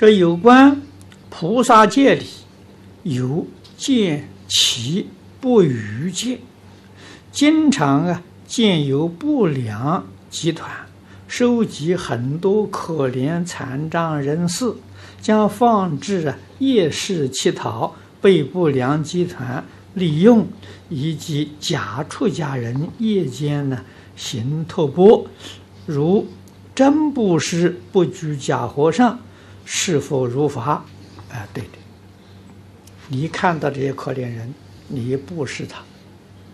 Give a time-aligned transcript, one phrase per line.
[0.00, 0.80] 这有关
[1.28, 2.24] 菩萨戒里
[3.02, 5.06] 有见其
[5.42, 6.38] 不与戒，
[7.30, 10.70] 经常啊见有不良集团
[11.28, 14.72] 收集很多可怜残障人士，
[15.20, 19.62] 将放置啊夜市乞讨，被不良集团
[19.92, 20.46] 利用，
[20.88, 23.84] 以及假出家人夜间呢
[24.16, 25.26] 行偷钵，
[25.84, 26.26] 如
[26.74, 29.18] 真布施不居假和尚，
[29.72, 30.84] 是否如法？
[31.30, 31.78] 啊，对的。
[33.06, 34.52] 你看到这些可怜人，
[34.88, 35.84] 你不施他，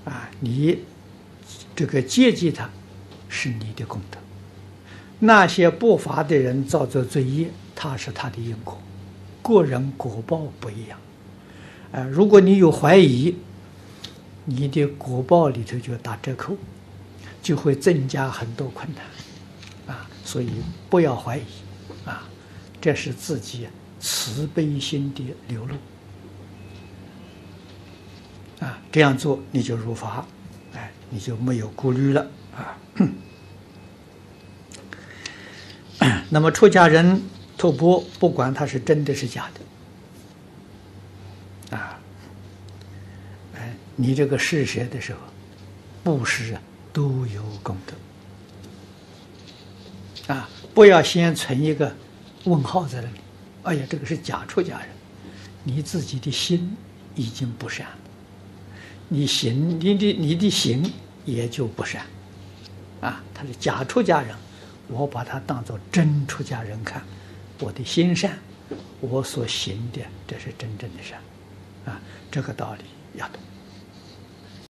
[0.05, 0.81] 啊，你
[1.75, 2.69] 这个接济他，
[3.27, 4.19] 是你的功德。
[5.19, 8.79] 那些不法的人造作罪业，他是他的因果，
[9.43, 10.99] 个人果报不一样。
[11.93, 13.35] 啊，如果你有怀疑，
[14.45, 16.55] 你的果报里头就打折扣，
[17.43, 20.51] 就会增加很多困难，啊，所以
[20.91, 21.43] 不要怀疑，
[22.05, 22.29] 啊，
[22.87, 23.67] 这是自己
[23.99, 25.75] 慈悲心的流露，
[28.65, 30.25] 啊，这样做你就入法，
[30.73, 32.79] 哎，你就没有顾虑了，啊，
[36.31, 37.21] 那么出家人
[37.59, 39.51] 托钵，不管他是真的是假
[41.71, 41.77] 的。
[41.77, 41.99] 啊，
[43.57, 45.19] 哎你这个施舍的时候，
[46.05, 47.77] 布施啊都有功
[50.29, 50.49] 德啊！
[50.73, 51.93] 不要先存一个
[52.47, 53.21] 问号在那里。
[53.63, 54.89] 哎呀，这个是假出家人，
[55.65, 56.77] 你自己的心
[57.15, 57.87] 已经不善，
[59.09, 60.89] 你行你的你的行
[61.25, 62.07] 也就不善
[63.01, 63.23] 啊！
[63.35, 64.35] 他是假出家人，
[64.87, 67.03] 我把他当做真出家人看，
[67.59, 68.39] 我的心善，
[69.01, 71.21] 我所行的这是真正的善
[71.85, 72.01] 啊！
[72.31, 72.85] 这个道理
[73.19, 73.41] 要懂。